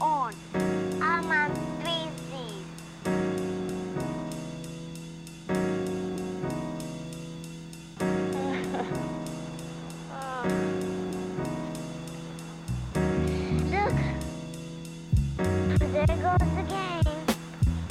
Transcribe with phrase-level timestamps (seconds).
[0.00, 0.34] on.
[1.00, 2.64] I'm on three C's.
[13.70, 13.98] Look.
[15.92, 17.02] There goes the game.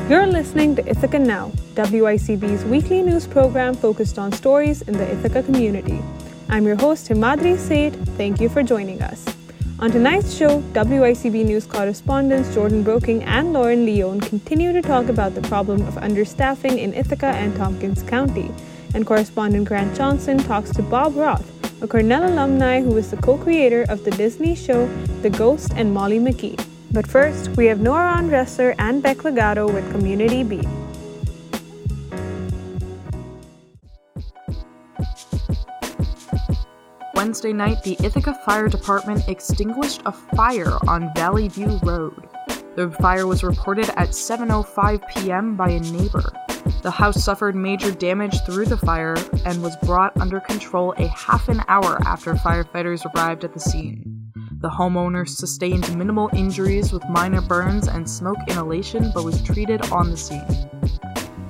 [0.10, 5.44] You're listening to Ithaca Now, WICB's weekly news program focused on stories in the Ithaca
[5.44, 6.00] community.
[6.50, 7.94] I'm your host, Himadri Seth.
[8.16, 9.37] Thank you for joining us.
[9.80, 15.36] On tonight's show, WICB news correspondents Jordan Broking and Lauren Leone continue to talk about
[15.36, 18.50] the problem of understaffing in Ithaca and Tompkins County.
[18.96, 21.46] And correspondent Grant Johnson talks to Bob Roth,
[21.84, 24.88] a Cornell alumni who is the co creator of the Disney show
[25.22, 26.60] The Ghost and Molly McGee.
[26.92, 30.68] But first, we have Nora Andresser and Beck Legato with Community Beat.
[37.28, 42.26] Wednesday night, the Ithaca Fire Department extinguished a fire on Valley View Road.
[42.78, 45.58] The fire was reported at 7:05 p.m.
[45.58, 46.24] by a neighbor.
[46.84, 51.50] The house suffered major damage through the fire and was brought under control a half
[51.50, 54.32] an hour after firefighters arrived at the scene.
[54.62, 60.12] The homeowner sustained minimal injuries with minor burns and smoke inhalation but was treated on
[60.12, 60.70] the scene.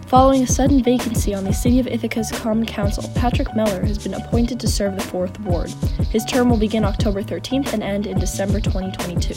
[0.07, 4.13] Following a sudden vacancy on the City of Ithaca's Common Council, Patrick Mehler has been
[4.13, 5.69] appointed to serve the 4th Ward.
[6.11, 9.33] His term will begin October 13th and end in December 2022.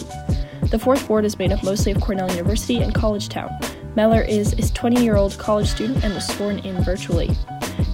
[0.69, 3.51] The 4th Ward is made up mostly of Cornell University and Collegetown.
[3.97, 7.31] Meller is a 20 year old college student and was sworn in virtually.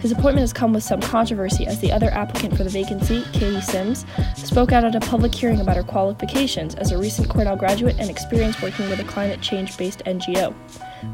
[0.07, 3.61] His appointment has come with some controversy as the other applicant for the vacancy, Katie
[3.61, 7.97] Sims, spoke out at a public hearing about her qualifications as a recent Cornell graduate
[7.99, 10.55] and experience working with a climate change based NGO.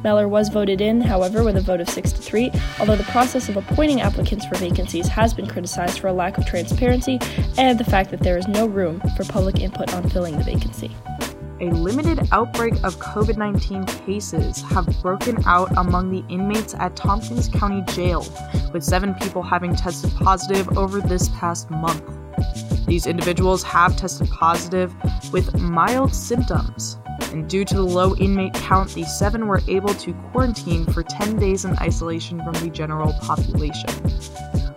[0.05, 3.48] Mehler was voted in, however, with a vote of 6 to 3, although the process
[3.48, 7.19] of appointing applicants for vacancies has been criticized for a lack of transparency
[7.57, 10.95] and the fact that there is no room for public input on filling the vacancy.
[11.63, 17.48] A limited outbreak of COVID 19 cases have broken out among the inmates at Tompkins
[17.48, 18.27] County Jail,
[18.73, 22.03] with seven people having tested positive over this past month.
[22.89, 24.92] These individuals have tested positive
[25.33, 26.98] with mild symptoms,
[27.31, 31.36] and due to the low inmate count, the seven were able to quarantine for 10
[31.36, 33.89] days in isolation from the general population.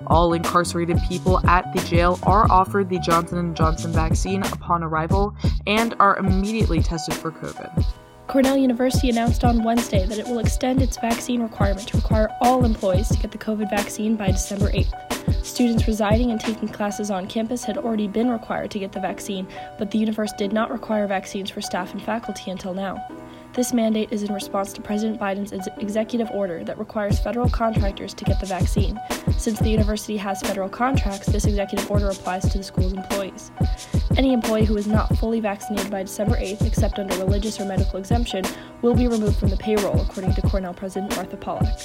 [0.07, 5.35] All incarcerated people at the jail are offered the Johnson & Johnson vaccine upon arrival
[5.67, 7.85] and are immediately tested for COVID.
[8.27, 12.65] Cornell University announced on Wednesday that it will extend its vaccine requirement to require all
[12.65, 15.45] employees to get the COVID vaccine by December 8th.
[15.45, 19.47] Students residing and taking classes on campus had already been required to get the vaccine,
[19.77, 22.95] but the university did not require vaccines for staff and faculty until now.
[23.55, 28.13] This mandate is in response to President Biden's ex- executive order that requires federal contractors
[28.13, 28.99] to get the vaccine.
[29.37, 33.51] Since the university has federal contracts, this executive order applies to the school's employees.
[34.17, 37.97] Any employee who is not fully vaccinated by December 8th, except under religious or medical
[37.97, 38.43] exemption,
[38.81, 41.79] will be removed from the payroll, according to Cornell President Martha Pollack.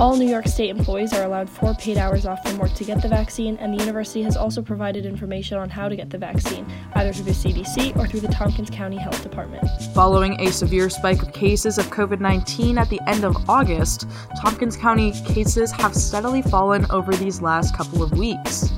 [0.00, 3.02] All New York State employees are allowed four paid hours off from work to get
[3.02, 6.66] the vaccine, and the university has also provided information on how to get the vaccine,
[6.94, 9.62] either through the CDC or through the Tompkins County Health Department.
[9.92, 14.08] Following a severe spike of cases of COVID 19 at the end of August,
[14.40, 18.70] Tompkins County cases have steadily fallen over these last couple of weeks.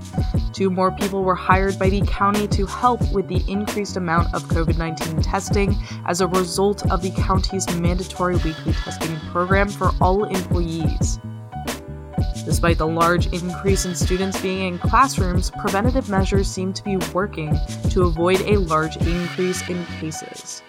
[0.52, 4.44] Two more people were hired by the county to help with the increased amount of
[4.44, 5.74] COVID 19 testing
[6.06, 11.18] as a result of the county's mandatory weekly testing program for all employees.
[12.44, 17.56] Despite the large increase in students being in classrooms, preventative measures seem to be working
[17.90, 20.62] to avoid a large increase in cases.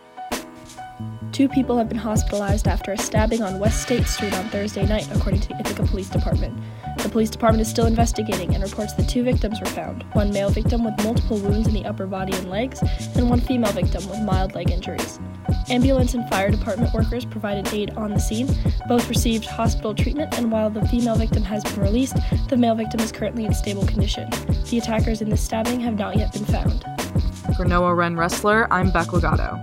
[1.34, 5.10] Two people have been hospitalized after a stabbing on West State Street on Thursday night,
[5.16, 6.58] according to the Ithaca Police Department.
[6.98, 10.50] The police department is still investigating and reports that two victims were found one male
[10.50, 12.82] victim with multiple wounds in the upper body and legs,
[13.16, 15.20] and one female victim with mild leg injuries.
[15.70, 18.48] Ambulance and fire department workers provided aid on the scene.
[18.88, 22.18] Both received hospital treatment, and while the female victim has been released,
[22.50, 24.30] the male victim is currently in stable condition.
[24.70, 26.84] The attackers in this stabbing have not yet been found.
[27.56, 29.62] For Noah Wren Wrestler, I'm Beck Legato.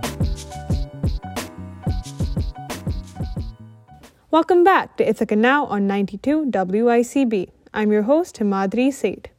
[4.31, 7.49] Welcome back to Ithaca Now on 92 WICB.
[7.73, 9.29] I'm your host, Himadri Seth.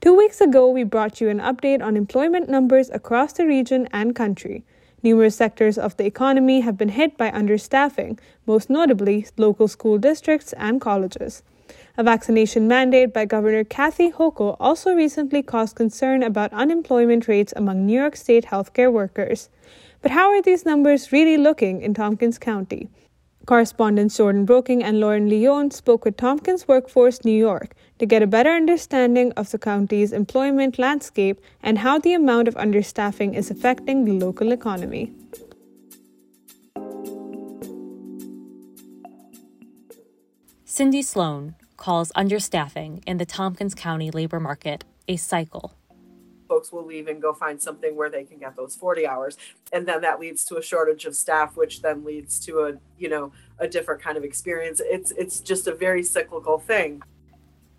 [0.00, 4.14] Two weeks ago, we brought you an update on employment numbers across the region and
[4.14, 4.62] country.
[5.02, 10.52] Numerous sectors of the economy have been hit by understaffing, most notably local school districts
[10.52, 11.42] and colleges.
[11.96, 17.84] A vaccination mandate by Governor Kathy Hochul also recently caused concern about unemployment rates among
[17.84, 19.48] New York State healthcare workers.
[20.00, 22.88] But how are these numbers really looking in Tompkins County?
[23.48, 28.26] Correspondents Jordan Broking and Lauren Leone spoke with Tompkins Workforce New York to get a
[28.26, 34.04] better understanding of the county's employment landscape and how the amount of understaffing is affecting
[34.04, 35.14] the local economy.
[40.66, 45.72] Cindy Sloan calls understaffing in the Tompkins County labor market a cycle
[46.48, 49.36] folks will leave and go find something where they can get those 40 hours.
[49.72, 53.08] And then that leads to a shortage of staff which then leads to a you
[53.08, 54.80] know a different kind of experience.
[54.84, 57.02] It's it's just a very cyclical thing.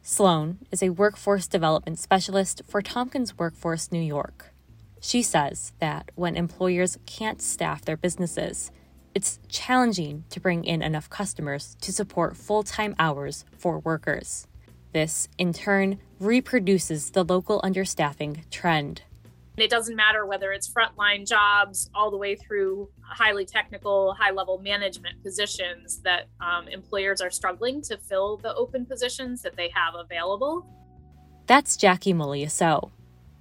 [0.02, 4.54] Sloan is a workforce development specialist for tompkins workforce new york.
[5.02, 8.72] She says that when employers can't staff their businesses
[9.16, 14.48] it's challenging to bring in enough customers to support full-time hours for workers
[14.92, 19.04] this, in turn, reproduces the local understaffing trend.
[19.58, 24.58] It doesn't matter whether it's frontline jobs all the way through highly technical, high level
[24.60, 29.96] management positions that um, employers are struggling to fill the open positions that they have
[29.96, 30.66] available.
[31.46, 32.92] That's Jackie Muliaso.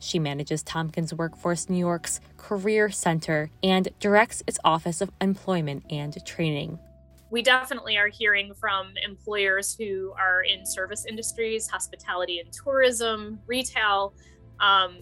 [0.01, 6.25] She manages Tompkins Workforce New York's Career Center and directs its Office of Employment and
[6.25, 6.79] Training
[7.31, 14.15] we definitely are hearing from employers who are in service industries, hospitality and tourism, retail,
[14.61, 14.99] um,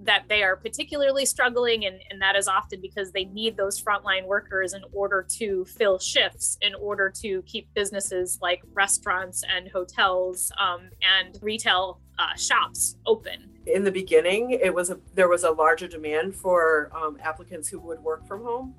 [0.00, 1.84] that they are particularly struggling.
[1.84, 5.98] And, and that is often because they need those frontline workers in order to fill
[5.98, 12.96] shifts, in order to keep businesses like restaurants and hotels um, and retail uh, shops
[13.06, 13.50] open.
[13.66, 17.78] In the beginning, it was a, there was a larger demand for um, applicants who
[17.80, 18.74] would work from home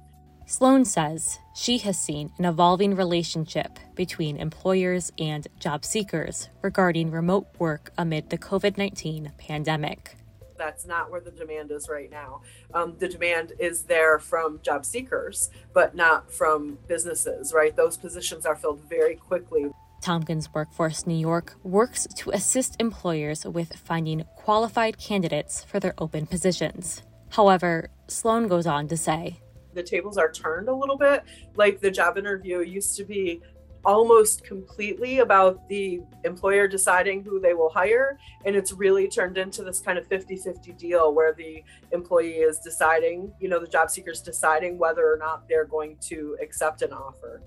[0.50, 7.46] Sloan says she has seen an evolving relationship between employers and job seekers regarding remote
[7.60, 10.16] work amid the COVID 19 pandemic.
[10.57, 12.42] That's not where the demand is right now.
[12.74, 17.75] Um, the demand is there from job seekers, but not from businesses, right?
[17.75, 19.68] Those positions are filled very quickly.
[20.01, 26.25] Tompkins Workforce New York works to assist employers with finding qualified candidates for their open
[26.25, 27.04] positions.
[27.30, 29.42] However, Sloan goes on to say
[29.74, 31.24] the tables are turned a little bit.
[31.56, 33.42] Like the job interview used to be
[33.86, 38.18] almost completely about the employer deciding who they will hire.
[38.45, 42.60] And it's really turned into this kind of 50 50 deal where the employee is
[42.60, 46.81] deciding, you know, the job seeker is deciding whether or not they're going to accept
[46.81, 47.42] an offer.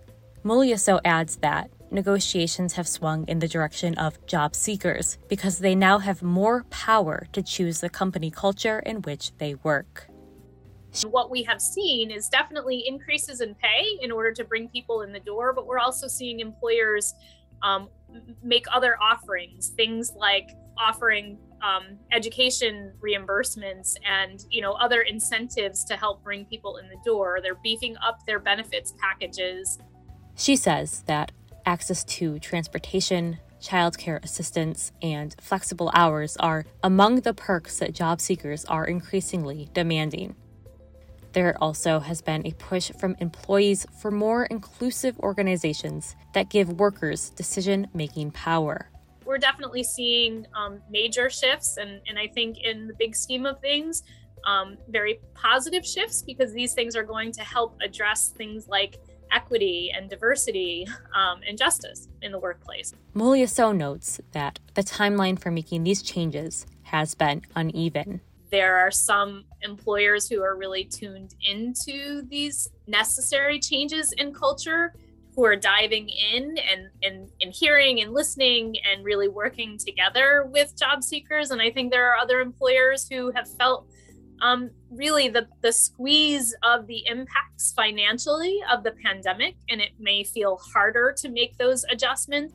[0.44, 5.98] Muliaso adds that negotiations have swung in the direction of job seekers because they now
[5.98, 10.08] have more power to choose the company culture in which they work.
[11.06, 15.12] What we have seen is definitely increases in pay in order to bring people in
[15.12, 17.14] the door, but we're also seeing employers
[17.62, 17.88] um,
[18.42, 25.96] make other offerings, things like offering um, education reimbursements and you know other incentives to
[25.96, 27.38] help bring people in the door.
[27.42, 29.78] They're beefing up their benefits packages.
[30.34, 31.32] She says that
[31.64, 38.64] access to transportation, childcare assistance, and flexible hours are among the perks that job seekers
[38.64, 40.34] are increasingly demanding.
[41.32, 47.30] There also has been a push from employees for more inclusive organizations that give workers
[47.30, 48.90] decision making power.
[49.24, 53.60] We're definitely seeing um, major shifts, and, and I think in the big scheme of
[53.60, 54.02] things,
[54.44, 58.98] um, very positive shifts because these things are going to help address things like
[59.30, 62.92] equity and diversity um, and justice in the workplace.
[63.14, 68.20] Muliaso notes that the timeline for making these changes has been uneven.
[68.52, 74.94] There are some employers who are really tuned into these necessary changes in culture
[75.34, 80.78] who are diving in and, and, and hearing and listening and really working together with
[80.78, 81.50] job seekers.
[81.50, 83.86] And I think there are other employers who have felt
[84.42, 90.24] um, really the, the squeeze of the impacts financially of the pandemic, and it may
[90.24, 92.52] feel harder to make those adjustments.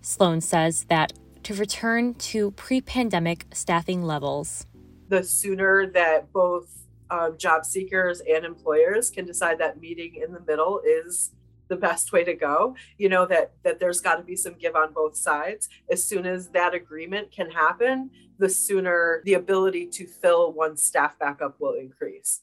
[0.00, 1.12] Sloan says that
[1.44, 4.66] to return to pre pandemic staffing levels,
[5.08, 6.68] the sooner that both
[7.10, 11.32] um, job seekers and employers can decide that meeting in the middle is
[11.68, 12.76] the best way to go.
[12.98, 15.68] You know that that there's got to be some give on both sides.
[15.90, 21.18] As soon as that agreement can happen the sooner the ability to fill one staff
[21.18, 22.42] back up will increase.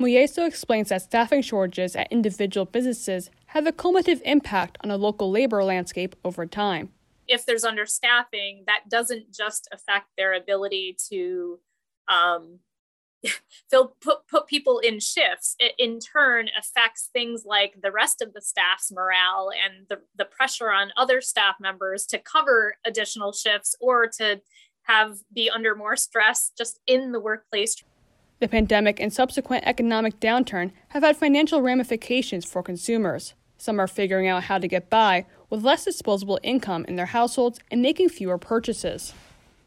[0.00, 5.30] Muliaso explains that staffing shortages at individual businesses have a cumulative impact on a local
[5.30, 6.90] labor landscape over time.
[7.28, 11.60] If there's understaffing, that doesn't just affect their ability to
[12.08, 12.60] um,
[13.70, 15.56] they'll put, put people in shifts.
[15.58, 20.24] It in turn affects things like the rest of the staff's morale and the, the
[20.24, 24.40] pressure on other staff members to cover additional shifts or to
[24.82, 27.82] have be under more stress just in the workplace.
[28.40, 33.34] The pandemic and subsequent economic downturn have had financial ramifications for consumers.
[33.56, 37.60] Some are figuring out how to get by with less disposable income in their households
[37.70, 39.14] and making fewer purchases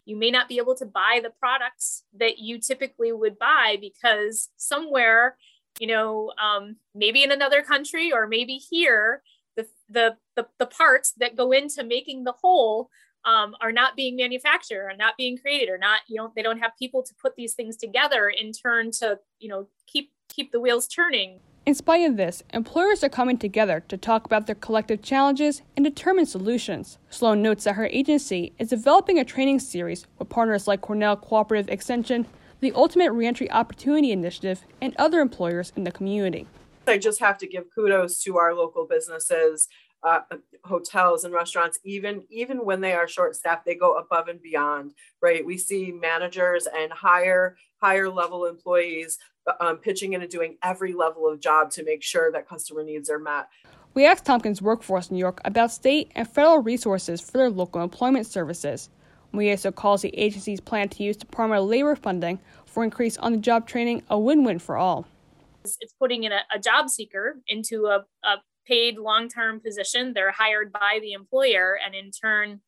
[0.08, 4.50] you may not be able to buy the products that you typically would buy because
[4.56, 5.38] somewhere
[5.80, 9.22] you know um, maybe in another country or maybe here
[9.58, 12.90] the the the, the parts that go into making the whole
[13.26, 16.60] um, are not being manufactured are not being created or not you know they don't
[16.60, 20.60] have people to put these things together in turn to you know keep keep the
[20.60, 25.02] wheels turning in spite of this, employers are coming together to talk about their collective
[25.02, 26.98] challenges and determine solutions.
[27.10, 31.68] Sloan notes that her agency is developing a training series with partners like Cornell Cooperative
[31.68, 32.26] Extension,
[32.62, 36.48] the Ultimate Reentry Opportunity Initiative, and other employers in the community.
[36.88, 39.68] I just have to give kudos to our local businesses,
[40.04, 40.22] uh,
[40.68, 41.80] hotels and restaurants.
[41.84, 44.94] Even even when they are short staffed, they go above and beyond.
[45.22, 45.46] Right?
[45.46, 49.20] We see managers and higher higher level employees
[49.60, 53.10] um, pitching in and doing every level of job to make sure that customer needs
[53.10, 53.48] are met.
[53.94, 58.28] We asked Tompkins Workforce New York about state and federal resources for their local employment
[58.28, 58.90] services.
[59.34, 63.32] We also calls the agency's plan to use Department of Labor funding for increased on
[63.32, 65.06] the job training a win win for all.
[65.64, 70.14] It's putting in a, a job seeker into a, a paid long term position.
[70.14, 72.62] They're hired by the employer, and in turn,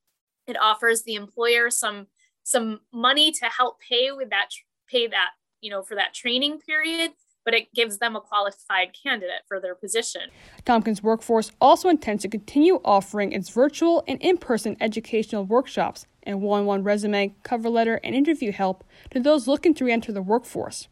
[0.47, 2.07] it offers the employer some
[2.43, 4.49] some money to help pay with that
[4.89, 7.11] pay that you know, for that training period,
[7.45, 10.21] but it gives them a qualified candidate for their position.
[10.65, 16.41] Tompkins Workforce also intends to continue offering its virtual and in person educational workshops and
[16.41, 20.11] one on one resume, cover letter, and interview help to those looking to re enter
[20.11, 20.87] the workforce.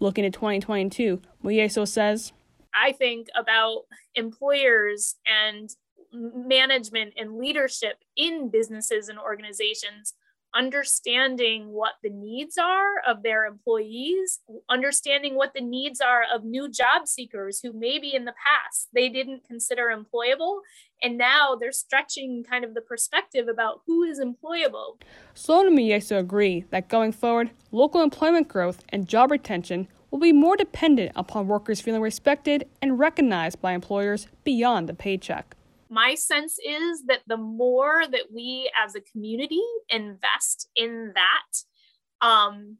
[0.00, 2.32] Looking at 2022, Muliaso says,
[2.74, 3.82] I think about
[4.14, 5.70] employers and
[6.12, 10.14] management and leadership in businesses and organizations
[10.54, 16.68] understanding what the needs are of their employees, understanding what the needs are of new
[16.68, 20.60] job seekers who maybe in the past they didn't consider employable.
[21.02, 25.00] And now they're stretching kind of the perspective about who is employable.
[25.34, 30.32] Sloan and Muliaso agree that going forward, local employment growth and job retention will be
[30.32, 35.56] more dependent upon workers feeling respected and recognized by employers beyond the paycheck.
[35.88, 42.76] My sense is that the more that we as a community invest in that um,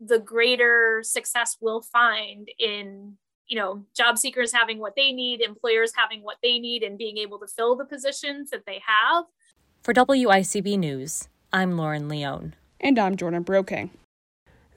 [0.00, 3.16] the greater success we'll find in
[3.46, 7.18] you know job seekers having what they need employers having what they need and being
[7.18, 9.24] able to fill the positions that they have.
[9.82, 12.54] For wicb news i'm lauren leone.
[12.80, 13.90] And i'm jordan broking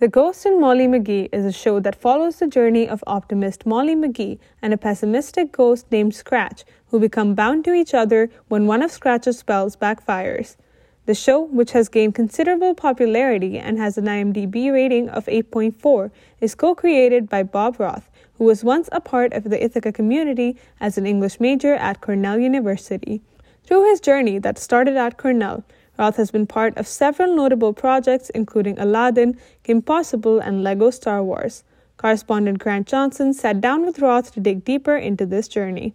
[0.04, 3.96] the Ghost and Molly McGee is a show that follows the journey of optimist Molly
[3.96, 8.82] McGee and a pessimistic ghost named Scratch, who become bound to each other when one
[8.84, 10.58] of Scratch's spells backfires.
[11.06, 16.54] The show, which has gained considerable popularity and has an IMDb rating of 8.4, is
[16.54, 20.98] co created by Bob Roth, who was once a part of the Ithaca community as
[20.98, 23.22] an English major at Cornell University.
[23.64, 25.64] Through his journey that started at Cornell,
[25.98, 31.24] Roth has been part of several notable projects, including Aladdin, Kim Possible, and Lego Star
[31.24, 31.64] Wars.
[31.98, 35.94] Correspondent Grant Johnson sat down with Roth to dig deeper into this journey.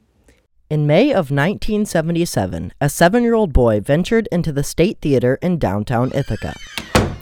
[0.71, 5.59] In May of 1977, a seven year old boy ventured into the State Theater in
[5.59, 6.55] downtown Ithaca.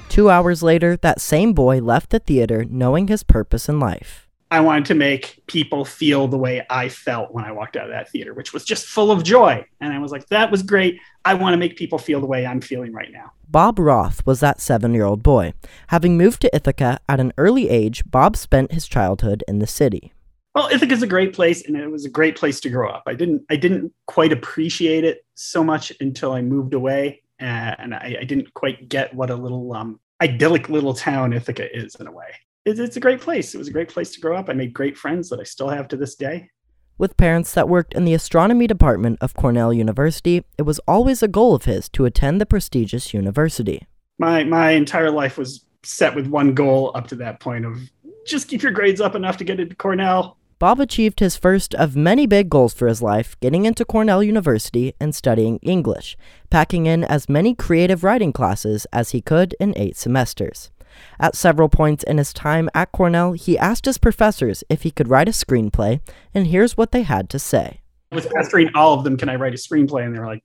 [0.08, 4.25] Two hours later, that same boy left the theater knowing his purpose in life.
[4.50, 7.90] I wanted to make people feel the way I felt when I walked out of
[7.90, 9.64] that theater, which was just full of joy.
[9.80, 11.00] And I was like, that was great.
[11.24, 13.32] I want to make people feel the way I'm feeling right now.
[13.48, 15.52] Bob Roth was that seven year old boy.
[15.88, 20.12] Having moved to Ithaca at an early age, Bob spent his childhood in the city.
[20.54, 23.02] Well, Ithaca's a great place and it was a great place to grow up.
[23.06, 28.18] I didn't I didn't quite appreciate it so much until I moved away and I,
[28.20, 32.12] I didn't quite get what a little um, idyllic little town Ithaca is in a
[32.12, 32.28] way
[32.66, 33.54] it's, it's a great place.
[33.54, 34.50] It was a great place to grow up.
[34.50, 36.50] I made great friends that I still have to this day.
[36.98, 41.28] With parents that worked in the astronomy department of Cornell University, it was always a
[41.28, 43.86] goal of his to attend the prestigious university.
[44.18, 47.78] My my entire life was set with one goal up to that point of
[48.26, 50.38] just keep your grades up enough to get into Cornell.
[50.58, 54.94] Bob achieved his first of many big goals for his life, getting into Cornell University
[54.98, 56.16] and studying English,
[56.48, 60.70] packing in as many creative writing classes as he could in eight semesters.
[61.18, 65.08] At several points in his time at Cornell, he asked his professors if he could
[65.08, 66.00] write a screenplay,
[66.34, 67.80] and here's what they had to say.
[68.12, 70.04] With pestering all of them, can I write a screenplay?
[70.04, 70.44] And they were like,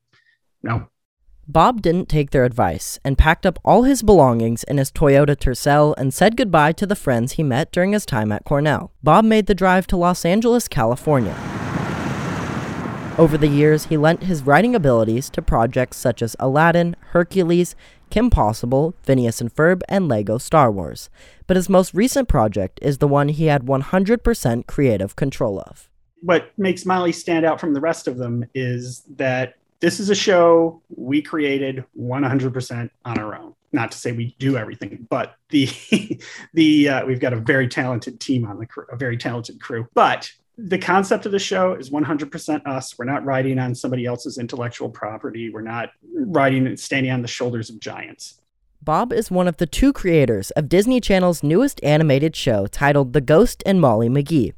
[0.64, 0.88] no.
[1.48, 5.94] Bob didn't take their advice and packed up all his belongings in his Toyota Tercel
[5.98, 8.92] and said goodbye to the friends he met during his time at Cornell.
[9.04, 11.36] Bob made the drive to Los Angeles, California.
[13.18, 17.76] Over the years, he lent his writing abilities to projects such as Aladdin, Hercules,
[18.12, 21.10] Kim Possible, Phineas and Ferb, and Lego Star Wars.
[21.48, 25.90] But his most recent project is the one he had 100% creative control of.
[26.22, 30.16] What makes Molly stand out from the rest of them is that this is a
[30.16, 33.56] show we created 100% on our own.
[33.72, 35.70] Not to say we do everything, but the
[36.54, 39.88] the uh, we've got a very talented team on the crew, a very talented crew.
[39.94, 42.98] But the concept of the show is 100% us.
[42.98, 45.50] We're not riding on somebody else's intellectual property.
[45.50, 48.40] We're not riding and standing on the shoulders of giants.
[48.84, 53.22] Bob is one of the two creators of Disney Channel's newest animated show titled The
[53.22, 54.54] Ghost and Molly McGee.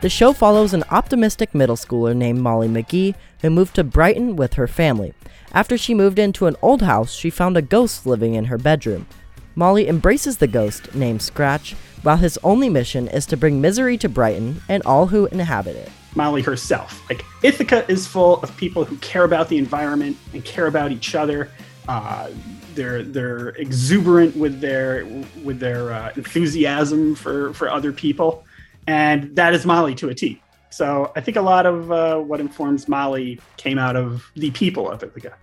[0.00, 4.54] The show follows an optimistic middle schooler named Molly McGee who moved to Brighton with
[4.54, 5.14] her family.
[5.52, 9.06] After she moved into an old house, she found a ghost living in her bedroom.
[9.54, 14.08] Molly embraces the ghost, named Scratch, while his only mission is to bring misery to
[14.08, 15.90] Brighton and all who inhabit it.
[16.14, 17.08] Molly herself.
[17.08, 21.14] Like Ithaca is full of people who care about the environment and care about each
[21.14, 21.50] other.
[21.88, 22.30] Uh,
[22.74, 25.04] they're they're exuberant with their
[25.42, 28.44] with their uh, enthusiasm for for other people,
[28.86, 30.40] and that is Molly to a T.
[30.70, 34.90] So I think a lot of uh, what informs Molly came out of the people
[34.90, 35.34] of Ithaca.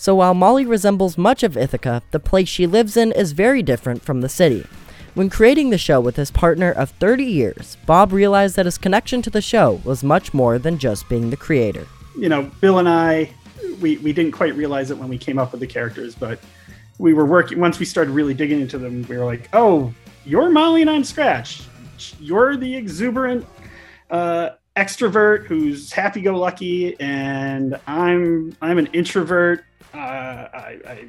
[0.00, 4.00] So while Molly resembles much of Ithaca, the place she lives in is very different
[4.02, 4.66] from the city.
[5.12, 9.20] When creating the show with his partner of 30 years, Bob realized that his connection
[9.20, 11.86] to the show was much more than just being the creator.
[12.16, 13.30] You know, Bill and I,
[13.82, 16.40] we, we didn't quite realize it when we came up with the characters, but
[16.96, 19.92] we were working, once we started really digging into them, we were like, oh,
[20.24, 21.64] you're Molly and I'm Scratch.
[22.18, 23.46] You're the exuberant
[24.08, 31.08] uh, extrovert who's happy-go-lucky, and I'm I'm an introvert uh, I,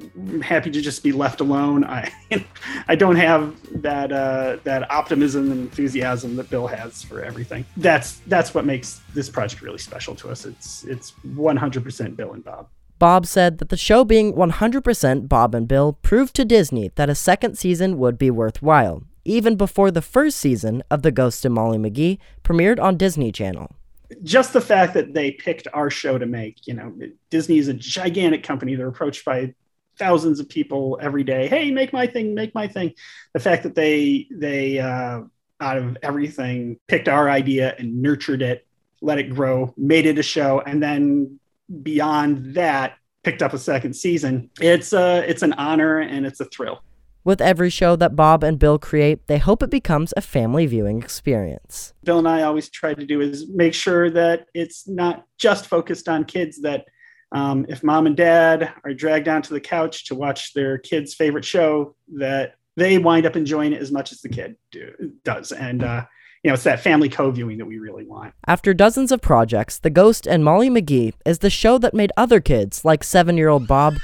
[0.00, 1.84] am happy to just be left alone.
[1.84, 2.12] I
[2.88, 7.64] I don't have that uh, that optimism and enthusiasm that Bill has for everything.
[7.76, 10.44] That's that's what makes this project really special to us.
[10.44, 12.68] It's it's 100% Bill and Bob.
[12.98, 17.14] Bob said that the show being 100% Bob and Bill proved to Disney that a
[17.14, 21.78] second season would be worthwhile, even before the first season of The Ghost and Molly
[21.78, 23.70] McGee premiered on Disney Channel
[24.22, 26.94] just the fact that they picked our show to make, you know,
[27.30, 28.74] Disney is a gigantic company.
[28.74, 29.54] They're approached by
[29.98, 31.48] thousands of people every day.
[31.48, 32.94] Hey, make my thing, make my thing.
[33.34, 35.22] The fact that they they uh,
[35.60, 38.66] out of everything picked our idea and nurtured it,
[39.00, 41.38] let it grow, made it a show, and then
[41.82, 44.50] beyond that picked up a second season.
[44.60, 46.82] It's a it's an honor and it's a thrill.
[47.28, 51.02] With every show that Bob and Bill create, they hope it becomes a family viewing
[51.02, 51.92] experience.
[52.02, 56.08] Bill and I always try to do is make sure that it's not just focused
[56.08, 56.86] on kids, that
[57.32, 61.44] um, if mom and dad are dragged onto the couch to watch their kid's favorite
[61.44, 64.90] show, that they wind up enjoying it as much as the kid do,
[65.22, 65.52] does.
[65.52, 66.06] And, uh,
[66.42, 68.32] you know, it's that family co-viewing that we really want.
[68.46, 72.40] After dozens of projects, The Ghost and Molly McGee is the show that made other
[72.40, 73.96] kids, like seven-year-old Bob,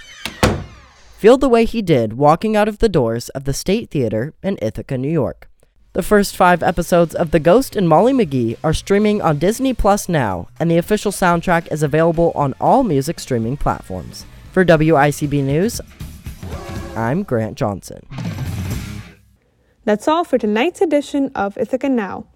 [1.24, 4.58] feel the way he did walking out of the doors of the State Theater in
[4.60, 5.48] Ithaca, New York.
[5.94, 10.06] The first five episodes of The Ghost and Molly McGee are streaming on Disney Plus
[10.06, 14.26] now, and the official soundtrack is available on all music streaming platforms.
[14.52, 15.80] For WICB News,
[16.94, 18.06] I'm Grant Johnson.
[19.86, 22.26] That's all for tonight's edition of Ithaca Now.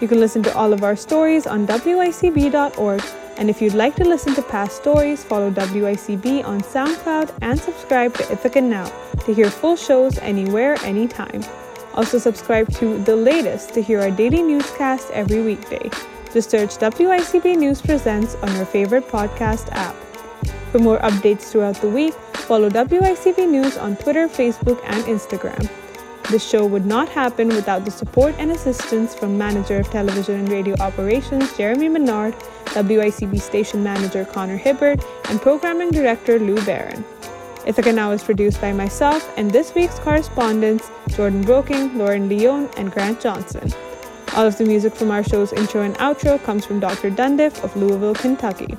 [0.00, 3.02] You can listen to all of our stories on WICB.org
[3.36, 8.14] and if you'd like to listen to past stories, follow WICB on SoundCloud and subscribe
[8.14, 8.90] to Ithaca Now
[9.24, 11.42] to hear full shows anywhere, anytime.
[11.94, 15.90] Also, subscribe to The Latest to hear our daily newscast every weekday.
[16.32, 19.94] Just search WICB News Presents on your favorite podcast app.
[20.72, 22.14] For more updates throughout the week,
[22.48, 25.70] follow WICB News on Twitter, Facebook, and Instagram.
[26.30, 30.48] This show would not happen without the support and assistance from Manager of Television and
[30.48, 32.34] Radio Operations Jeremy Menard,
[32.74, 37.04] WICB Station Manager Connor Hibbert, and Programming Director Lou Barron.
[37.66, 42.90] Ithaca Now is produced by myself and this week's correspondents Jordan Broking, Lauren Leone, and
[42.90, 43.70] Grant Johnson.
[44.34, 47.10] All of the music from our show's intro and outro comes from Dr.
[47.10, 48.76] Dundiff of Louisville, Kentucky.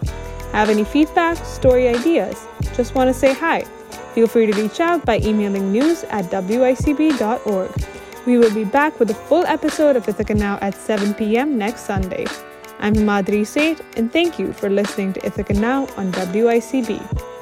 [0.52, 2.48] Have any feedback, story ideas?
[2.76, 3.66] Just want to say hi?
[4.16, 7.72] Feel free to reach out by emailing news at wicb.org.
[8.26, 11.58] We will be back with a full episode of Ithaca Now at 7 p.m.
[11.58, 12.26] next Sunday.
[12.80, 17.35] I'm Madri Seth, and thank you for listening to Ithaca Now on WICB.